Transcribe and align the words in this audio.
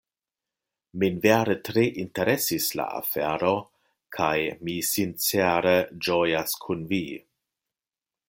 Min 1.01 1.17
vere 1.25 1.55
tre 1.67 1.83
interesis 2.03 2.69
la 2.79 2.87
afero 3.01 3.53
kaj 4.17 4.33
mi 4.69 4.77
sincere 4.89 5.75
ĝojas 6.07 6.57
kun 6.65 6.83
Vi! 6.95 7.03